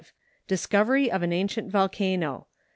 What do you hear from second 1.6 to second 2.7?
VOLCANO.